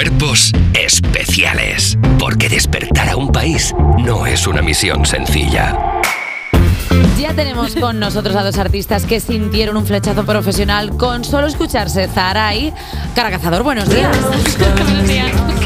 [0.00, 1.98] Cuerpos especiales.
[2.18, 5.76] Porque despertar a un país no es una misión sencilla.
[7.18, 12.08] Ya tenemos con nosotros a dos artistas que sintieron un flechazo profesional con solo escucharse.
[12.08, 12.72] Zara y
[13.14, 14.16] Caracazador, buenos días.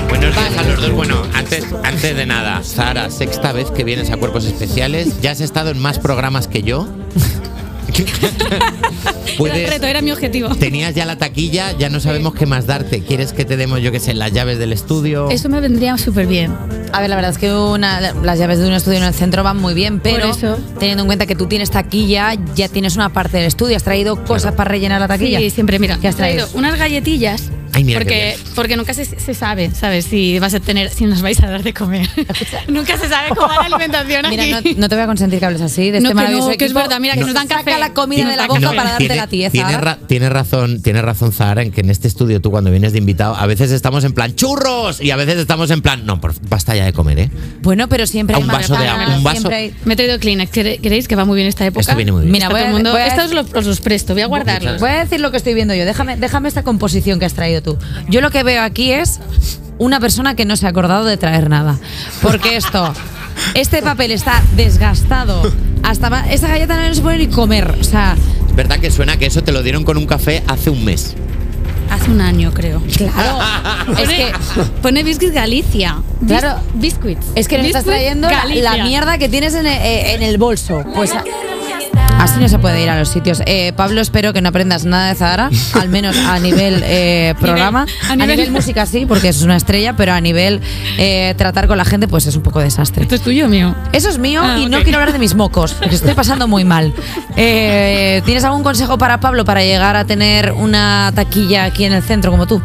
[0.08, 0.90] Buenos días a los dos.
[0.90, 5.20] Bueno, antes, antes de nada, Sara, sexta vez que vienes a Cuerpos Especiales.
[5.20, 6.88] Ya has estado en más programas que yo.
[9.38, 10.54] Era el reto, era mi objetivo.
[10.54, 13.00] Tenías ya la taquilla, ya no sabemos qué más darte.
[13.00, 15.30] ¿Quieres que te demos, yo qué sé, las llaves del estudio?
[15.30, 16.52] Eso me vendría súper bien.
[16.92, 19.42] A ver, la verdad es que una- las llaves de un estudio en el centro
[19.42, 20.58] van muy bien, pero eso.
[20.78, 23.76] teniendo en cuenta que tú tienes taquilla, ya tienes una parte del estudio.
[23.76, 25.39] ¿Has traído cosas para rellenar la taquilla?
[25.40, 25.98] Sí, siempre, mira.
[25.98, 26.46] ¿Qué has traído?
[26.54, 27.50] unas galletillas.
[27.74, 30.04] Ay, mira qué porque, porque nunca se, se sabe, ¿sabes?
[30.06, 32.08] Si vas a tener, si nos vais a dar de comer.
[32.69, 34.36] nunca se sabe cómo va la alimentación aquí.
[34.36, 36.50] Mira, no, no te voy a consentir que hables así de No, este que maravilloso
[36.50, 37.78] no, que es verdad, mira, que nos dan Saca café.
[37.78, 39.52] la comida de la boca para darte la tieza.
[39.52, 42.92] Tienes, ra- tienes razón, tienes razón, Zahara, en que en este estudio tú cuando vienes
[42.92, 46.20] de invitado, a veces estamos en plan churros y a veces estamos en plan, no,
[46.20, 47.31] por, basta ya de comer, ¿eh?
[47.62, 50.50] Bueno, pero siempre hay un vaso de agua, un vaso- hay- Me he traído Kleenex.
[50.53, 51.81] ¿Quere- ¿Queréis que va muy bien esta época?
[51.81, 52.33] Esto viene muy bien.
[52.33, 54.27] Mira, voy a- todo el mundo- voy a- Estos los, os los presto, voy a
[54.27, 54.81] guardarlos.
[54.81, 55.84] Voy a decir lo que estoy viendo yo.
[55.84, 57.77] Déjame, déjame esta composición que has traído tú.
[58.09, 59.19] Yo lo que veo aquí es
[59.79, 61.77] una persona que no se ha acordado de traer nada.
[62.23, 62.93] Porque esto,
[63.55, 65.43] este papel está desgastado.
[65.83, 67.75] Hasta esta galleta no se puede ni comer.
[67.81, 68.17] O sea,
[68.48, 71.15] Es verdad que suena que eso te lo dieron con un café hace un mes.
[71.91, 72.83] Hace un año, creo.
[72.97, 73.39] claro.
[73.99, 74.33] es Pone, que.
[74.83, 75.97] pone Biscuit Galicia.
[76.21, 76.61] Bis- Claro.
[76.75, 77.27] Biscuits.
[77.34, 80.83] Es que nos estás trayendo la, mierda que tienes en el, eh, en el bolso.
[80.95, 81.12] Pues
[82.19, 83.43] así no se puede ir a los sitios.
[83.47, 87.87] Eh, Pablo, espero que no aprendas nada de Zahara, al menos a nivel eh, programa.
[88.09, 90.61] a A nivel- nivel, música sí, porque es una estrella, pero a nivel
[90.98, 93.03] eh, tratar con la gente, pues es un poco desastre.
[93.03, 93.75] ¿Esto es tuyo o mío?
[93.93, 96.65] Eso es mío Ah, y no quiero hablar de mis mocos, porque estoy pasando muy
[96.65, 96.93] mal.
[97.37, 102.03] Eh, ¿Tienes algún consejo para Pablo para llegar a tener una taquilla aquí en el
[102.03, 102.62] centro como tú?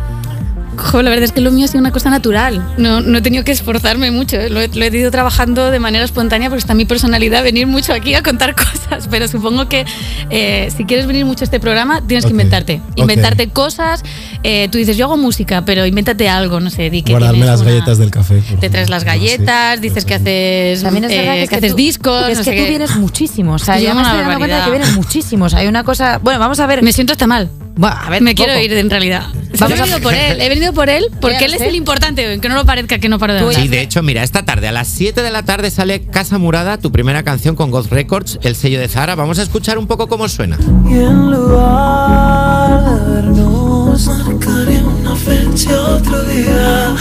[0.80, 2.74] Jo, la verdad es que lo mío ha sido una cosa natural.
[2.78, 4.38] No, no he tenido que esforzarme mucho.
[4.50, 7.94] Lo he, lo he ido trabajando de manera espontánea porque está mi personalidad venir mucho
[7.94, 9.08] aquí a contar cosas.
[9.12, 9.86] Pero supongo que
[10.30, 12.82] eh, si quieres venir mucho a este programa, tienes Ok, que inventarte.
[12.96, 14.04] Inventarte cosas.
[14.44, 16.90] Eh, tú dices, yo hago música, pero invéntate algo, no sé.
[16.90, 18.42] Di que Guardarme las una- galletas del café.
[18.60, 21.66] Te traes las galletas, dices que haces, También es verdad eh, que, es que que
[21.66, 22.30] haces tú- discos.
[22.30, 22.70] Es no que sé tú qué.
[22.70, 23.62] vienes muchísimos.
[23.62, 25.54] O sea, yo me estoy dando cuenta de que vienes muchísimos.
[25.54, 26.20] Hay una cosa.
[26.20, 26.82] Bueno, vamos a ver.
[26.84, 27.50] Me siento hasta mal.
[27.80, 29.28] Bueno, a ver, Me quiero ir en realidad.
[29.58, 32.30] Vamos he a- venido por él, he venido por él porque él es el importante,
[32.30, 33.56] aunque no lo parezca que no paro de hablar.
[33.62, 36.78] Sí, de hecho, mira, esta tarde a las 7 de la tarde sale Casa Murada,
[36.78, 39.16] tu primera canción con Ghost Records, el sello de Zara.
[39.16, 40.58] Vamos a escuchar un poco cómo suena.
[40.90, 46.96] Y en lugar de vernos, marcaré una fecha otro día.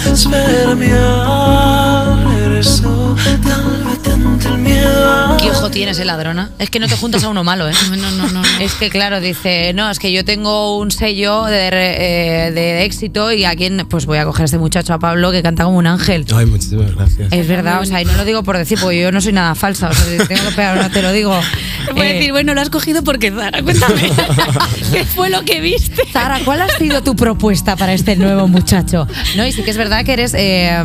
[5.78, 6.50] Tienes, eh, ladrona?
[6.58, 7.72] Es que no te juntas a uno malo, ¿eh?
[7.90, 8.42] No, no, no, no.
[8.60, 13.32] Es que, claro, dice, no, es que yo tengo un sello de, eh, de éxito
[13.32, 15.78] y a quién, pues voy a coger a este muchacho, a Pablo, que canta como
[15.78, 16.24] un ángel.
[16.34, 17.32] Ay, muchísimas gracias.
[17.32, 19.54] Es verdad, o sea, y no lo digo por decir, porque yo no soy nada
[19.54, 21.38] falsa, o sea, si tengo que pegar una, te lo digo.
[21.86, 24.10] Te puedo Eh, decir, bueno, lo has cogido porque Zara, cuéntame.
[24.92, 26.02] ¿Qué fue lo que viste?
[26.12, 29.06] Zara, ¿cuál ha sido tu propuesta para este nuevo muchacho?
[29.36, 30.82] No, y sí que es verdad que eres eh,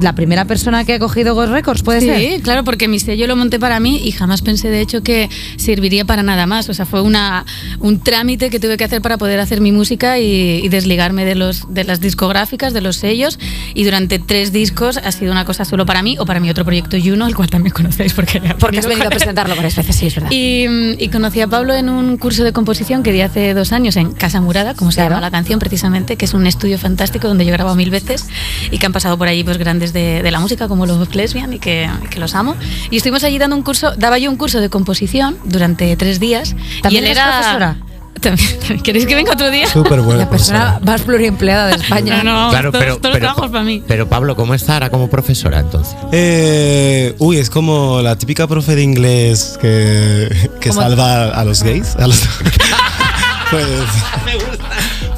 [0.00, 2.18] la primera persona que ha cogido Ghost Records, ¿puede ser?
[2.18, 5.28] Sí, claro, porque mi sello lo monté para mí y jamás pensé, de hecho, que
[5.56, 6.70] serviría para nada más.
[6.70, 7.44] O sea, fue una,
[7.80, 11.34] un trámite que tuve que hacer para poder hacer mi música y, y desligarme de,
[11.34, 13.38] los, de las discográficas, de los sellos.
[13.74, 16.64] Y durante tres discos ha sido una cosa solo para mí o para mi otro
[16.64, 20.06] proyecto Juno, el cual también conocéis porque, Porque has venido a presentarlo varias veces, sí,
[20.06, 20.30] es verdad.
[20.30, 20.66] Y,
[20.98, 24.12] y conocí a Pablo en un curso de composición que di hace dos años en
[24.12, 25.16] Casa Murada, como se Claro.
[25.16, 28.26] llama la canción precisamente, que es un estudio fantástico donde yo he grabado mil veces
[28.70, 31.52] y que han pasado por allí pues grandes de, de la música como los Lesbian
[31.54, 32.54] y que, que los amo.
[32.90, 36.54] Y estuvimos allí dando un curso, daba yo un curso de composición durante tres días.
[36.82, 37.76] ¿También y él eres era profesora?
[38.20, 38.80] También, también.
[38.82, 39.66] ¿Queréis que venga otro día?
[39.66, 40.92] Súper buena La persona persona.
[40.92, 42.22] más pluriempleada de España.
[42.22, 43.82] No, no, claro, todos, pero, todos los pero, trabajos para mí.
[43.88, 45.96] pero Pablo, ¿cómo es Zara como profesora entonces?
[46.12, 51.96] Eh, uy, es como la típica profe de inglés que, que salva a los gays.
[51.96, 52.20] a los-
[53.50, 53.66] pues,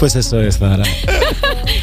[0.05, 0.85] pues eso es, Zara.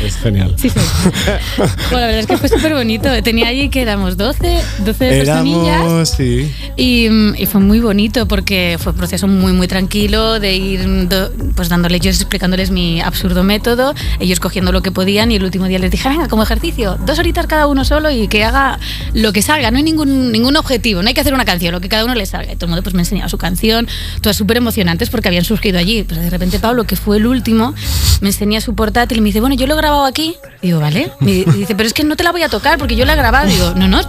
[0.05, 0.55] Es genial.
[0.57, 0.79] Sí, sí.
[1.57, 3.07] Bueno, la verdad es que fue súper bonito.
[3.23, 5.81] Tenía allí que éramos 12, 12 personillas.
[5.81, 6.51] Éramos, sí.
[6.75, 11.07] Y, mm, y fue muy bonito porque fue un proceso muy, muy tranquilo de ir
[11.07, 15.43] do- pues dándoles, yo explicándoles mi absurdo método, ellos cogiendo lo que podían y el
[15.43, 18.79] último día les dije, venga, como ejercicio, dos horitas cada uno solo y que haga
[19.13, 21.81] lo que salga, no hay ningún, ningún objetivo, no hay que hacer una canción, lo
[21.81, 22.53] que cada uno le salga.
[22.53, 23.87] Y todo el mundo pues me enseñaba su canción,
[24.21, 26.03] todas súper emocionantes porque habían surgido allí.
[26.07, 27.75] Pero de repente Pablo, que fue el último,
[28.21, 30.35] me enseña su portátil y me dice, bueno, yo lo he grabado aquí.
[30.61, 31.11] Digo, vale.
[31.21, 33.15] Y dice, pero es que no te la voy a tocar porque yo la he
[33.15, 33.47] grabado.
[33.47, 34.01] Digo, no, no,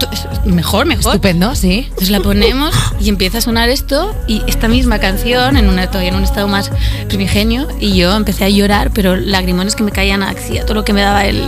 [0.45, 1.13] mejor, mejor.
[1.15, 1.85] Estupendo, sí.
[1.89, 6.11] Entonces la ponemos y empieza a sonar esto y esta misma canción en una, todavía
[6.11, 6.71] en un estado más
[7.09, 10.85] primigenio y yo empecé a llorar, pero lagrimones que me caían así a todo lo
[10.85, 11.43] que me daba el-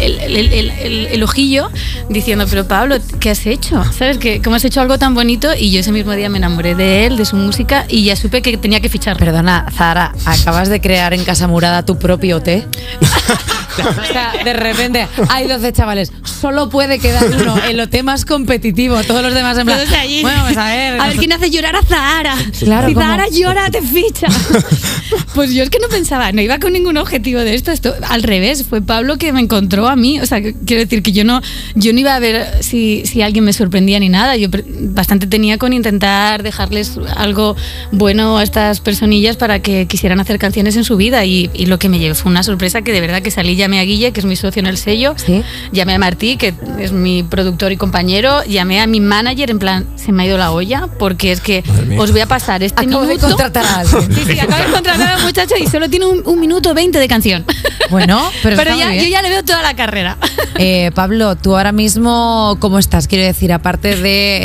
[0.00, 1.70] el- el- el ojillo
[2.08, 3.82] diciendo, pero Pablo, ¿qué has hecho?
[3.92, 4.18] ¿Sabes?
[4.18, 5.48] que ¿Cómo has hecho algo tan bonito?
[5.58, 8.42] Y yo ese mismo día me enamoré de él, de su música y ya supe
[8.42, 9.16] que tenía que fichar.
[9.16, 12.66] Perdona, Zara, acabas de crear en Casa Murada tu propio té.
[13.78, 19.02] o sea, de repente hay 12 chavales, solo puede quedar uno, el OT más competitivo,
[19.02, 19.80] todos los demás en plan.
[19.98, 20.22] Allí.
[20.22, 21.00] Bueno, pues a ver.
[21.00, 22.36] A ver quién hace llorar a Zahara.
[22.60, 24.26] Claro, si como- Zahara llora, te ficha.
[25.34, 27.72] pues yo es que no pensaba, no iba con ningún objetivo de esto.
[27.72, 30.20] esto al revés, fue Pablo que me encontró a mí.
[30.20, 31.40] O sea, quiero decir que yo no,
[31.74, 34.36] yo no iba a ver si, si alguien me sorprendía ni nada.
[34.36, 34.48] Yo
[34.80, 37.56] bastante tenía con intentar dejarles algo
[37.90, 41.24] bueno a estas personillas para que quisieran hacer canciones en su vida.
[41.24, 43.78] Y, y lo que me llevé fue una sorpresa que de verdad que salí, llamé
[43.80, 45.14] a Guille, que es mi socio en el sello.
[45.16, 45.42] Sí.
[45.72, 48.44] Llamé a Martí, que es mi productor y compañero.
[48.44, 51.62] Llamé a mi manager, en plan, se me ha ido la olla, porque es que
[51.98, 53.26] os voy a pasar este Acabo de minuto.
[53.28, 54.14] contratar a alguien.
[54.14, 56.98] Sí, sí, acabo de contratar a un muchacho y solo tiene un, un minuto 20
[56.98, 57.44] de canción.
[57.90, 60.16] Bueno, pero, ya, yo ya le veo toda la carrera.
[60.56, 63.06] Eh, Pablo, tú ahora mismo, ¿cómo estás?
[63.06, 64.38] Quiero decir, aparte de,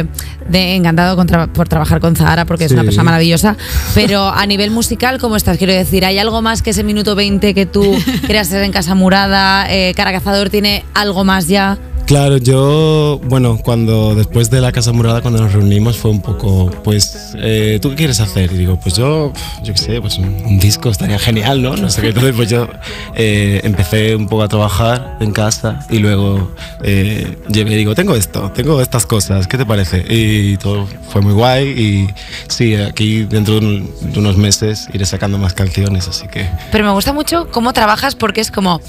[0.00, 0.04] eh,
[0.48, 3.56] de encantado con tra- por trabajar con Zahara, porque es una persona maravillosa,
[3.94, 5.58] pero a nivel musical, ¿cómo estás?
[5.58, 7.82] Quiero decir, ¿hay algo más que ese minuto 20 que tú
[8.26, 9.66] querías hacer en Casa Murada?
[9.72, 11.78] Eh, Cara Cazador tiene algo más ya.
[12.12, 16.70] Claro, yo, bueno, cuando después de la Casa Murada, cuando nos reunimos, fue un poco,
[16.84, 18.52] pues, eh, ¿tú qué quieres hacer?
[18.52, 19.32] Y digo, pues yo,
[19.64, 21.74] yo qué sé, pues un, un disco estaría genial, ¿no?
[21.74, 22.08] No sé qué.
[22.08, 22.68] Entonces, pues yo
[23.14, 28.14] eh, empecé un poco a trabajar en casa y luego eh, llegué y digo, tengo
[28.14, 30.04] esto, tengo estas cosas, ¿qué te parece?
[30.06, 32.08] Y todo fue muy guay y
[32.46, 33.88] sí, aquí dentro de
[34.18, 36.46] unos meses iré sacando más canciones, así que...
[36.72, 38.82] Pero me gusta mucho cómo trabajas porque es como,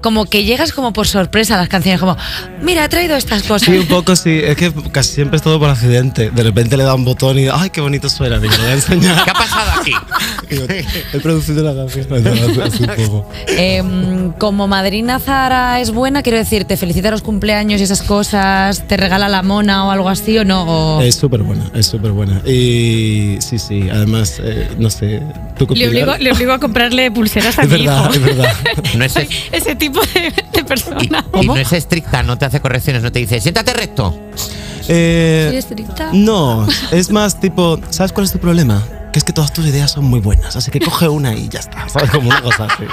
[0.00, 2.16] como que llegas como por sorpresa a las canciones, como,
[2.62, 3.62] mira, he traído estas cosas.
[3.68, 4.40] Sí, un poco sí.
[4.42, 6.30] Es que casi siempre es todo por accidente.
[6.30, 8.38] De repente le da un botón y ¡ay, qué bonito suena!
[8.38, 9.24] Digo, lo voy a enseñar.
[9.24, 9.92] ¿Qué ha pasado aquí?
[10.50, 10.64] Digo,
[11.12, 12.06] He producido la canción.
[12.62, 13.30] Así un poco.
[13.48, 18.86] Em, como madrina Zara es buena, quiero decir, te felicita los cumpleaños y esas cosas,
[18.86, 20.62] te regala la mona o algo así o no.
[20.98, 22.40] O- Es súper buena, es súper buena.
[22.46, 25.22] Y sí, sí, además, eh, no sé.
[25.56, 28.12] ¿tú Le obligo, le obligo a comprarle pulseras a Es mi verdad, hijo.
[28.14, 28.52] es verdad.
[28.96, 29.14] No es,
[29.52, 30.20] ese tipo de,
[30.52, 31.24] de y, persona.
[31.40, 34.14] y no es estricta, no te hace correcciones, no te dice, siéntate recto.
[34.88, 36.10] Eh, ¿Soy estricta?
[36.12, 38.82] no, es más tipo, ¿sabes cuál es tu problema?
[39.18, 41.58] Que es que todas tus ideas son muy buenas, así que coge una y ya
[41.58, 42.08] está, ¿sabes?
[42.10, 42.84] Como una cosa así.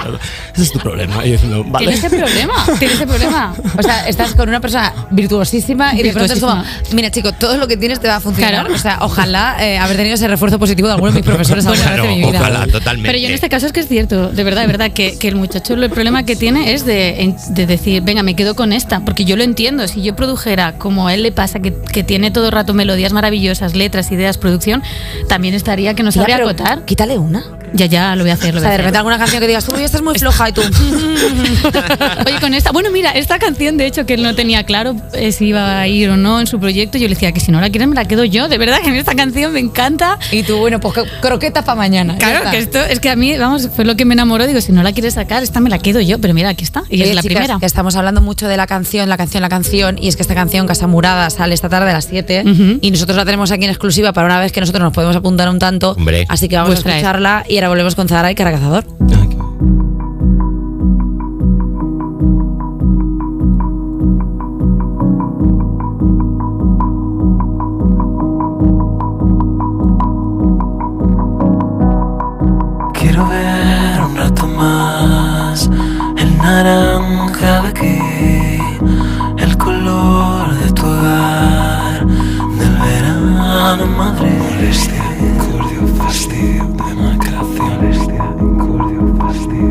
[0.54, 1.24] Ese es tu problema.
[1.24, 1.86] Y diciendo, vale.
[1.86, 2.54] ¿Tiene ese problema?
[2.80, 3.54] ¿Tiene ese problema?
[3.78, 7.56] O sea, estás con una persona virtuosísima y de pronto es como, mira chico, todo
[7.58, 8.54] lo que tienes te va a funcionar.
[8.54, 8.74] Claro.
[8.74, 11.92] O sea, ojalá eh, haber tenido ese refuerzo positivo de alguno de mis profesores alguna
[11.92, 12.40] vez en mi vida.
[12.40, 13.08] ojalá, totalmente.
[13.08, 15.28] Pero yo en este caso es que es cierto, de verdad, de verdad, que, que
[15.28, 19.04] el muchacho el problema que tiene es de, de decir, venga, me quedo con esta,
[19.04, 22.32] porque yo lo entiendo, si yo produjera como a él le pasa, que, que tiene
[22.32, 24.82] todo el rato melodías maravillosas, letras, ideas, producción,
[25.28, 26.84] también estaría que no Pero acotar.
[26.84, 27.55] Quítale una.
[27.72, 28.96] Ya, ya, lo voy a hacer, lo O voy sea, a de repente hacer.
[28.98, 30.62] alguna canción que digas, tú "Uy, esta es muy floja y tú.
[32.26, 35.32] Oye, con esta, bueno, mira, esta canción, de hecho, que él no tenía claro eh,
[35.32, 37.60] si iba a ir o no en su proyecto, yo le decía que si no
[37.60, 40.18] la quieres me la quedo yo, de verdad que a mí esta canción me encanta.
[40.32, 42.16] y tú, bueno, pues croquetas para mañana.
[42.18, 44.46] Claro, que esto es que a mí, vamos, fue lo que me enamoró.
[44.46, 46.82] Digo, si no la quieres sacar, esta me la quedo yo, pero mira, aquí está.
[46.88, 47.58] Y Oye, es la chicas, primera.
[47.60, 50.34] que estamos hablando mucho de la canción, la canción, la canción, y es que esta
[50.34, 52.78] canción, Casa Murada, sale esta tarde a las 7 Ujú.
[52.80, 55.48] y nosotros la tenemos aquí en exclusiva para una vez que nosotros nos podemos apuntar
[55.48, 55.92] un tanto.
[55.92, 56.24] Hombre.
[56.28, 58.84] Así que vamos Pues a escucharla y ahora volvemos con Zara y Caracazador.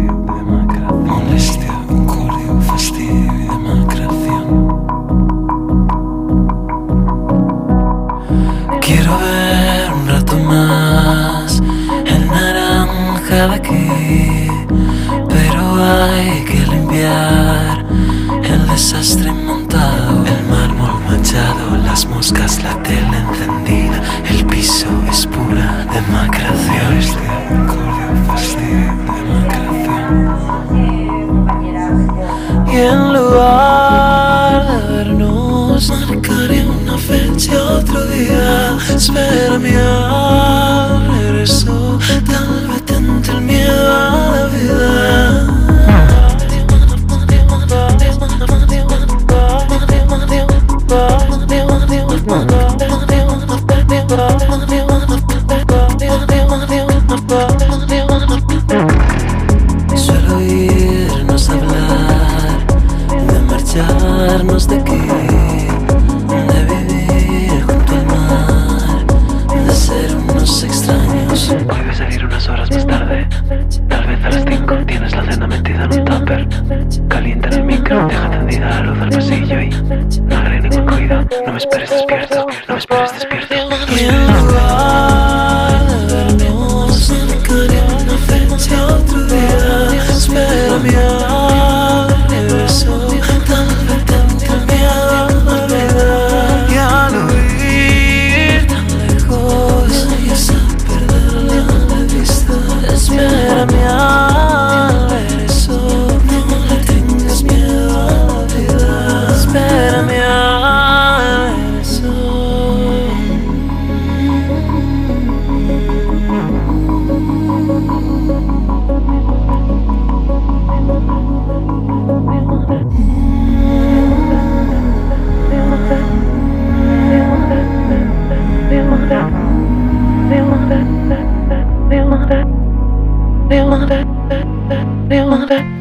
[0.06, 0.55] feel them
[79.86, 81.22] y no ningún ruido.
[81.46, 82.05] No me esperes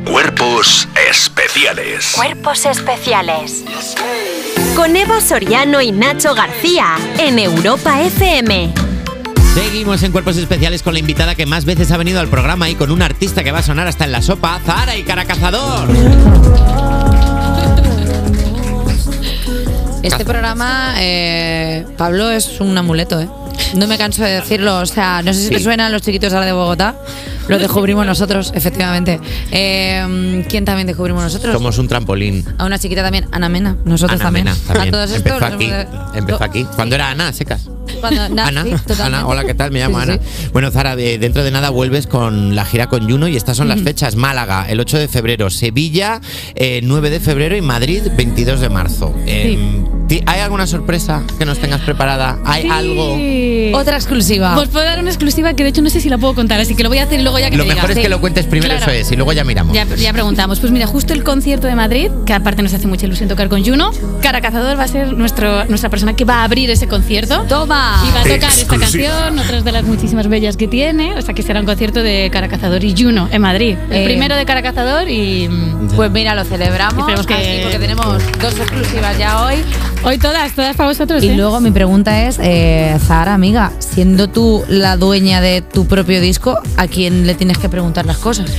[0.05, 2.13] Cuerpos especiales.
[2.15, 3.65] Cuerpos especiales.
[4.77, 8.75] Con Eva Soriano y Nacho García en Europa FM.
[9.55, 12.75] Seguimos en Cuerpos Especiales con la invitada que más veces ha venido al programa y
[12.75, 15.89] con un artista que va a sonar hasta en la sopa, Zara y Caracazador.
[20.03, 23.29] Este programa, eh, Pablo, es un amuleto, ¿eh?
[23.75, 24.79] No me canso de decirlo.
[24.81, 26.95] O sea, no sé si te suenan los chiquitos ahora de Bogotá.
[27.49, 29.21] Lo descubrimos nosotros, efectivamente.
[29.51, 31.53] Eh, ¿Quién también descubrimos nosotros?
[31.53, 32.45] Somos un trampolín.
[32.59, 33.77] A una chiquita también, Ana Mena.
[33.85, 34.45] Nosotros Ana también.
[34.47, 34.89] Mena, también.
[34.89, 35.19] A todos estos.
[35.33, 36.19] Empezó los aquí.
[36.19, 36.67] Empezó aquí.
[36.75, 37.69] Cuando era Ana, secas.
[38.01, 39.03] Cuando- na- Ana, sí.
[39.03, 39.71] Ana, hola, ¿qué tal?
[39.73, 40.19] Me llamo Sí, Ana.
[40.53, 43.69] Bueno, Zara, de- dentro de nada vuelves con la gira con Juno y estas son
[43.69, 44.17] las fechas.
[44.17, 46.21] Málaga, el 8 de febrero, Sevilla,
[46.55, 49.15] eh, 9 de febrero y Madrid, 22 de marzo.
[49.27, 52.39] Eh, ti- ¿Hay alguna sorpresa que nos tengas preparada?
[52.45, 53.19] ¿Hay algo?
[53.79, 54.57] Otra exclusiva.
[54.59, 56.75] Os puedo dar una exclusiva que de hecho no sé si la puedo contar, así
[56.75, 57.97] que lo voy a hacer y luego ya que Lo me mejor digas.
[57.99, 58.93] es que lo cuentes primero, Claro.
[58.93, 59.75] eso es, y luego ya miramos.
[59.75, 60.61] Ya, ya preguntamos.
[60.61, 63.65] Pues mira, justo el concierto de Madrid, que aparte nos hace mucha ilusión tocar con
[63.65, 63.91] Juno,
[64.23, 67.45] Cara Cazador va a ser nuestro, nuestra persona que va a abrir ese concierto.
[67.49, 68.03] Toma.
[68.09, 71.15] Y va a tocar esta canción, otras de las muchísimas bellas que tiene.
[71.17, 73.77] O sea que será un concierto de Cara Cazador y Juno en Madrid.
[73.91, 74.05] El Eh.
[74.05, 76.99] primero de Cara Cazador y mm, Pues mira, lo celebramos.
[77.01, 79.57] Esperemos que- así, porque tenemos dos exclusivas ya hoy.
[80.05, 81.23] Hoy todas, todas para vosotros.
[81.23, 81.37] Y ¿eh?
[81.37, 86.59] luego mi pregunta es, eh, Zara, amiga, siendo tú la dueña de tu propio disco,
[86.77, 88.51] ¿a quién le tienes que preguntar las cosas?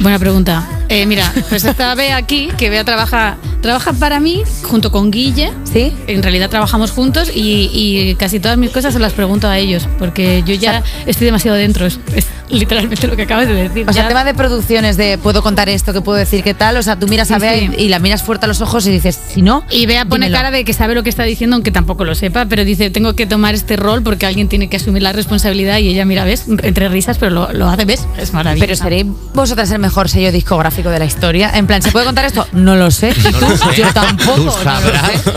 [0.00, 0.68] Buena pregunta.
[0.88, 5.52] Eh, mira, pues esta Bea aquí, que Bea trabaja, trabaja para mí junto con Guille.
[5.72, 5.92] ¿Sí?
[6.06, 9.88] En realidad trabajamos juntos y, y casi todas mis cosas se las pregunto a ellos,
[9.98, 11.86] porque yo ya estoy demasiado dentro.
[11.86, 13.88] Es, es literalmente lo que acabas de decir.
[13.88, 16.76] O sea, Ya- tema de producciones, de puedo contar esto, que puedo decir qué tal,
[16.76, 17.70] o sea, tú miras a Bea sí.
[17.78, 20.26] y, y la miras fuerte a los ojos y dices, si no, Y Bea pone
[20.26, 20.36] dímelo.
[20.38, 23.14] cara de que sabe lo que está diciendo, aunque tampoco lo sepa, pero dice, tengo
[23.14, 26.44] que tomar este rol porque alguien tiene que asumir la responsabilidad y ella, mira, ves,
[26.48, 28.66] entre risas, pero lo, lo hace, ves, es maravilloso.
[28.66, 31.50] Pero seréis vosotras el mejor sello discográfico de la historia.
[31.54, 32.46] En plan, ¿se puede contar esto?
[32.52, 33.14] No lo sé.
[33.16, 33.64] ¿Y No sé.
[33.76, 34.54] Yo tampoco.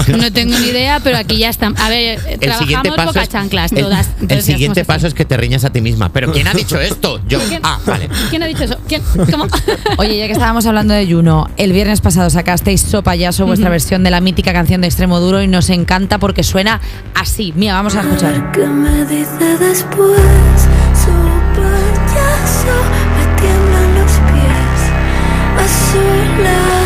[0.05, 0.31] Tú no sé.
[0.31, 1.75] tengo ni idea, pero aquí ya están.
[1.79, 4.09] A ver, eh, El siguiente trabajamos paso boca es, chanclas el- todas.
[4.27, 6.09] el, siguiente paso es que te riñas a ti misma.
[6.09, 7.19] Pero ¿quién ha dicho esto?
[7.27, 7.39] Yo.
[7.47, 7.61] ¿Quién?
[7.63, 8.09] Ah, vale.
[8.29, 8.77] ¿Quién ha dicho eso?
[8.87, 9.01] ¿Quién?
[9.31, 9.47] ¿Cómo?
[9.97, 14.03] Oye, ya que estábamos hablando de Juno, el viernes pasado sacasteis So Payaso, vuestra versión
[14.03, 16.81] de la mítica canción de Extremo Duro, y nos encanta porque suena
[17.13, 17.53] así.
[17.55, 18.51] Mira, vamos a escuchar.
[18.51, 20.19] ¿Qué me dice después?
[21.55, 22.75] Payaso
[23.15, 24.79] me tiemblan los pies.
[25.57, 26.84] A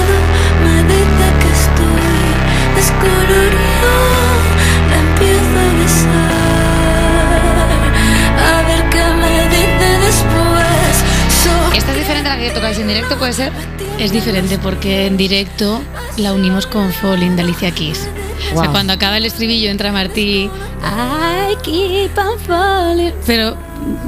[12.30, 13.52] la que tocáis en directo, puede ser?
[13.98, 15.82] Es diferente porque en directo
[16.18, 18.08] la unimos con Falling de Alicia Keys.
[18.52, 18.72] O sea, Wow.
[18.72, 20.50] cuando acaba el estribillo entra Martí,
[20.84, 23.12] I keep on falling.
[23.26, 23.58] Pero,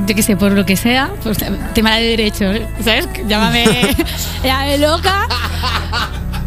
[0.08, 1.40] yo qué sé, por lo que sea, pues
[1.74, 3.10] tema de derechos, ¿sabes?
[3.28, 3.66] Llámame,
[4.44, 5.28] llámame loca.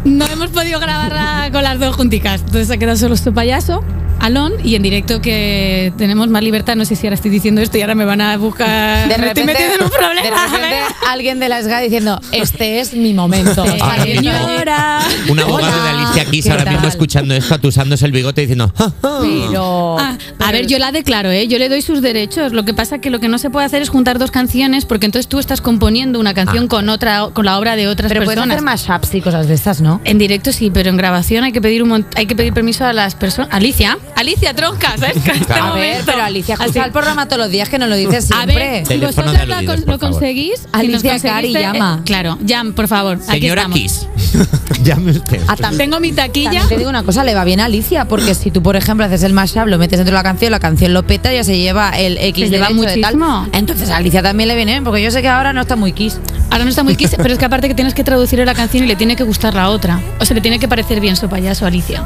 [0.03, 2.41] No hemos podido grabarla con las dos junticas.
[2.41, 3.83] Entonces ha quedado solo su payaso,
[4.25, 6.75] Alon, y en directo que tenemos más libertad.
[6.75, 9.07] No sé si ahora estoy diciendo esto y ahora me van a buscar.
[9.07, 10.23] De me estoy repente, metiendo en un problema.
[10.23, 10.77] de repente
[11.07, 13.63] alguien de la SGA diciendo, este es mi momento.
[13.65, 13.79] Eh,
[14.15, 14.99] señora.
[15.29, 18.73] Un abogado de Alicia Keys ¿qué ahora mismo escuchando esto, atusándose el bigote diciendo.
[18.75, 19.19] "Ja, ja".
[19.21, 19.99] Pero...
[19.99, 21.47] Ah, a ver, yo la declaro, ¿eh?
[21.47, 22.51] yo le doy sus derechos.
[22.51, 25.05] Lo que pasa que lo que no se puede hacer es juntar dos canciones porque
[25.05, 28.39] entonces tú estás componiendo una canción con otra con la obra de otras Pero puedes
[28.41, 28.55] personas.
[28.77, 30.01] hacer mashups y cosas de estas, ¿no?
[30.03, 32.93] En directo sí, pero en grabación hay que pedir un hay que pedir permiso a
[32.93, 33.49] las personas.
[33.51, 35.21] Alicia, Alicia tronca, ¿sabes?
[35.23, 35.53] Que en este.
[35.53, 36.79] A ver, momento- pero Alicia, escucha Así.
[36.87, 38.55] el programa todos los días que nos lo dices A siempre.
[38.55, 40.19] ver, si Teléfono vosotras de la aludidos, con- por lo favor.
[40.19, 41.97] conseguís, si Alicia nos Cari, conseguiste- llama.
[41.99, 43.17] eh, claro, llama, por favor.
[43.27, 43.77] aquí Señora estamos.
[43.79, 44.07] Kiss.
[44.83, 45.41] Llame usted.
[45.47, 46.45] Ah, tam- Tengo mi taquilla.
[46.51, 49.05] También te digo una cosa, le va bien a Alicia, porque si tú, por ejemplo,
[49.05, 51.57] haces el mashup, lo metes dentro de la canción, la canción lo peta, ya se
[51.57, 53.15] lleva el X Se lleva derecho de tal.
[53.17, 53.47] muchísimo.
[53.53, 55.93] Entonces a Alicia también le viene bien, porque yo sé que ahora no está muy
[55.93, 56.17] kiss.
[56.51, 58.83] Ahora no está muy kiss, pero es que aparte que tienes que traducir la canción
[58.83, 59.99] y le tiene que gustar la otra.
[60.19, 62.03] O sea, le tiene que parecer bien su payaso a Alicia.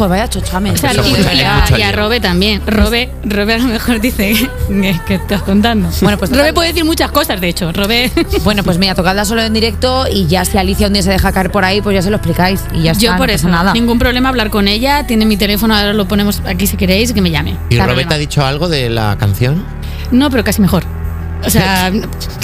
[0.00, 0.70] Joder, vaya chochame.
[0.70, 1.92] O sea, Eso y, a, y a.
[1.92, 2.62] Robe también.
[2.66, 4.32] Robe, Robe a lo mejor dice
[4.68, 5.90] que, que estás contando.
[6.00, 7.70] Bueno, pues Robe puede decir muchas cosas, de hecho.
[7.72, 8.10] Robe.
[8.42, 11.32] Bueno, pues mira, tocadla solo en directo y ya si Alicia un día se deja
[11.32, 13.04] caer por ahí, pues ya se lo explicáis y ya está.
[13.04, 13.72] Yo por no eso, pasa nada.
[13.74, 15.06] ningún problema hablar con ella.
[15.06, 17.58] Tiene mi teléfono, ahora lo ponemos aquí si queréis, que me llame.
[17.68, 18.14] ¿Y Roberta no.
[18.14, 19.62] ha dicho algo de la canción?
[20.10, 20.84] No, pero casi mejor.
[21.44, 21.92] O sea,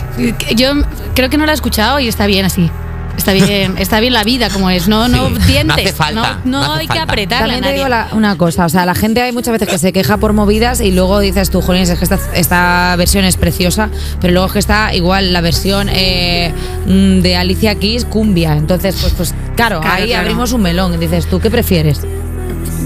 [0.54, 0.72] yo
[1.14, 2.70] creo que no la he escuchado y está bien así.
[3.16, 4.88] Está bien, está bien la vida como es.
[4.88, 5.34] No, no Sí.
[5.46, 5.64] tientes.
[5.66, 7.02] No hace falta, No, no hace hay que falta.
[7.12, 9.68] apretarle También a te digo la- una cosa, o sea, la gente hay muchas veces
[9.68, 13.24] que se queja por movidas y luego dices tú, Jolín, es que esta, esta versión
[13.24, 13.88] es preciosa,
[14.20, 16.52] pero luego es que está igual la versión eh,
[16.86, 18.52] mm, de Alicia Keys, cumbia.
[18.52, 20.22] Entonces, pues, pues claro, Claro, ahí claro.
[20.22, 20.98] abrimos un melón.
[21.00, 22.00] Dices tú, ¿qué prefieres?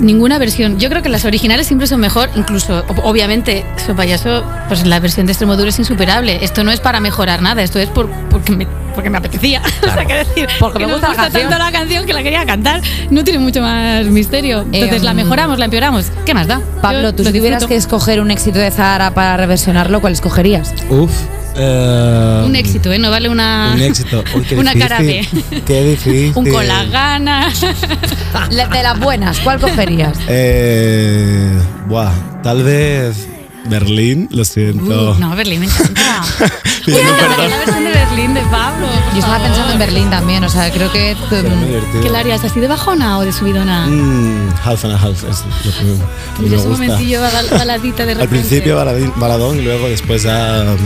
[0.01, 0.79] Ninguna versión.
[0.79, 2.31] Yo creo que las originales siempre son mejor.
[2.35, 6.43] Incluso, ob- obviamente, su payaso, pues la versión de Extremoduro es insuperable.
[6.43, 9.61] Esto no es para mejorar nada, esto es por, porque, me, porque me apetecía.
[9.83, 11.51] o sea, que decir, Porque que me nos gusta la canción.
[11.51, 12.81] tanto la canción que la quería cantar.
[13.11, 14.63] No tiene mucho más misterio.
[14.73, 16.11] Entonces, Em, la mejoramos, la empeoramos.
[16.25, 16.61] ¿Qué más da?
[16.81, 20.73] Pablo, Yo tú si tuvieras que escoger un éxito de Zahara para reversionarlo, ¿cuál escogerías?
[20.89, 21.11] Uf.
[21.57, 22.99] Eh, Un éxito, ¿eh?
[22.99, 23.73] No vale una.
[23.75, 24.23] Un éxito.
[24.35, 25.27] Uy, qué una cara B.
[25.67, 26.33] Qué difícil.
[26.35, 27.61] Un con las ganas.
[28.51, 30.17] La- De las buenas, ¿cuál cogerías?
[30.29, 33.27] Eh, buah, tal vez
[33.69, 35.13] Berlín, lo siento.
[35.13, 36.23] Uh, no, Berlín me encanta.
[36.87, 37.05] Perdón.
[37.39, 38.87] la versión de Berlín de Pablo.
[39.13, 41.15] Yo estaba pensando en Berlín también, o sea, creo que...
[41.15, 42.03] Mm.
[42.03, 42.43] ¿Qué la harías?
[42.43, 43.87] ¿Así de bajona o de subidona?
[43.87, 45.99] Mm, half and a half es lo que me,
[46.37, 46.87] Tendrías me un gusta.
[46.87, 48.23] momentillo bal- baladita de repente.
[48.23, 50.79] Al principio baladín- baladón y luego después ya um,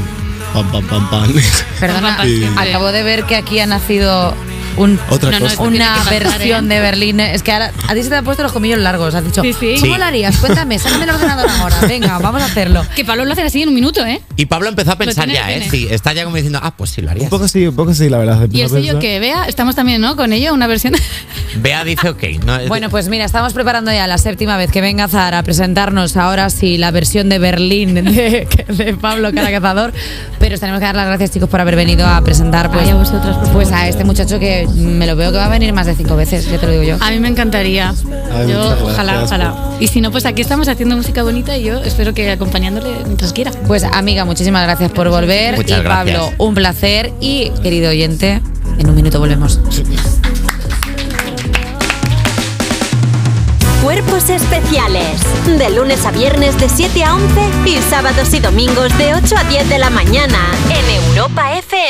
[0.55, 1.33] pam pam pam pam.
[1.81, 2.17] Perdona,
[2.57, 4.35] acabo de ver que aquí ha nacido
[4.77, 5.63] un, Otra No, no, cosa.
[5.63, 6.75] una versión ¿eh?
[6.75, 7.21] de Berlín.
[7.21, 9.15] Es que ahora a ti se te han puesto los comillos largos.
[9.15, 9.77] Has dicho, Sí, sí.
[9.81, 9.99] ¿cómo Sí.
[9.99, 10.37] lo harías?
[10.39, 11.77] Cuéntame, sácame el ordenador ahora.
[11.87, 12.85] Venga, vamos a hacerlo.
[12.95, 14.21] Que Pablo lo hace así en un minuto, ¿eh?
[14.37, 15.69] Y Pablo empezó a pensar tiene, ya, ¿eh?
[15.71, 17.25] Sí, está ya como diciendo, ah, pues sí lo harías.
[17.25, 18.49] Un poco sí, un poco sí, la verdad.
[18.51, 19.01] Y el sello pensar.
[19.01, 20.17] que vea, estamos también, ¿no?
[20.17, 20.95] Con ello, una versión.
[21.57, 22.23] Bea dice ok.
[22.45, 25.43] No, es- Bueno, pues mira, estamos preparando ya la séptima vez que venga Zara a
[25.43, 29.93] presentarnos ahora sí la versión de Berlín de, de Pablo Caracazador.
[30.39, 32.91] Pero os tenemos que dar las gracias, chicos, por haber venido a presentar pues, Ay,
[32.91, 35.73] a vosotras, por pues a este muchacho que me lo veo que va a venir
[35.73, 36.97] más de cinco veces, ya te lo digo yo.
[37.01, 37.95] A mí me encantaría.
[38.33, 39.55] Ay, yo, ojalá, gracias ojalá.
[39.81, 43.33] Y si no, pues aquí estamos haciendo música bonita y yo espero que acompañándole mientras
[43.33, 43.51] quiera.
[43.67, 45.57] Pues amiga, muchísimas gracias por volver.
[45.57, 46.19] Muchas y gracias.
[46.19, 47.13] Pablo, un placer.
[47.21, 48.41] Y querido oyente,
[48.79, 49.61] en un minuto volvemos.
[53.83, 55.21] Cuerpos especiales.
[55.59, 59.45] De lunes a viernes de 7 a 11 y sábados y domingos de 8 a
[59.45, 60.39] 10 de la mañana
[60.71, 61.85] en Europa FM.